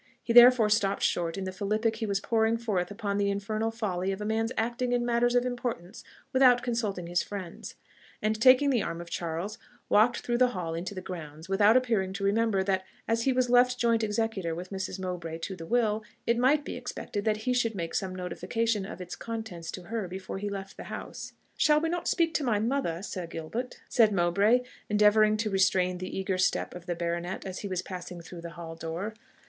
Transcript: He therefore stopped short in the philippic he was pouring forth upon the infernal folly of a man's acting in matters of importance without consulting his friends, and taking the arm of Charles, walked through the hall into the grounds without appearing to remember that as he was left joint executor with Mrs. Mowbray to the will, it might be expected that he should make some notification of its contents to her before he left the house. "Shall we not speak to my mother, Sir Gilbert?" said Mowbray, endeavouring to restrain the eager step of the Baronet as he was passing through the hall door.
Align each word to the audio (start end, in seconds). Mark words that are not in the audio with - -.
He 0.23 0.33
therefore 0.33 0.71
stopped 0.71 1.03
short 1.03 1.37
in 1.37 1.43
the 1.43 1.51
philippic 1.51 1.97
he 1.97 2.07
was 2.07 2.19
pouring 2.19 2.57
forth 2.57 2.89
upon 2.89 3.19
the 3.19 3.29
infernal 3.29 3.69
folly 3.69 4.11
of 4.11 4.19
a 4.19 4.25
man's 4.25 4.51
acting 4.57 4.93
in 4.93 5.05
matters 5.05 5.35
of 5.35 5.45
importance 5.45 6.03
without 6.33 6.63
consulting 6.63 7.05
his 7.05 7.21
friends, 7.21 7.75
and 8.19 8.41
taking 8.41 8.71
the 8.71 8.81
arm 8.81 8.99
of 8.99 9.11
Charles, 9.11 9.59
walked 9.89 10.21
through 10.21 10.39
the 10.39 10.57
hall 10.57 10.73
into 10.73 10.95
the 10.95 11.03
grounds 11.03 11.47
without 11.47 11.77
appearing 11.77 12.13
to 12.13 12.23
remember 12.23 12.63
that 12.63 12.83
as 13.07 13.25
he 13.25 13.31
was 13.31 13.47
left 13.51 13.77
joint 13.77 14.03
executor 14.03 14.55
with 14.55 14.71
Mrs. 14.71 14.99
Mowbray 14.99 15.37
to 15.37 15.55
the 15.55 15.67
will, 15.67 16.01
it 16.25 16.35
might 16.35 16.65
be 16.65 16.75
expected 16.75 17.23
that 17.25 17.37
he 17.45 17.53
should 17.53 17.75
make 17.75 17.93
some 17.93 18.15
notification 18.15 18.87
of 18.87 19.01
its 19.01 19.15
contents 19.15 19.69
to 19.69 19.83
her 19.83 20.07
before 20.07 20.39
he 20.39 20.49
left 20.49 20.77
the 20.77 20.85
house. 20.85 21.33
"Shall 21.57 21.79
we 21.79 21.89
not 21.89 22.07
speak 22.07 22.33
to 22.33 22.43
my 22.43 22.57
mother, 22.57 23.03
Sir 23.03 23.27
Gilbert?" 23.27 23.79
said 23.87 24.11
Mowbray, 24.11 24.61
endeavouring 24.89 25.37
to 25.37 25.51
restrain 25.51 25.99
the 25.99 26.17
eager 26.17 26.39
step 26.39 26.73
of 26.73 26.87
the 26.87 26.95
Baronet 26.95 27.45
as 27.45 27.59
he 27.59 27.67
was 27.67 27.83
passing 27.83 28.19
through 28.21 28.41
the 28.41 28.49
hall 28.57 28.73
door. 28.75 29.13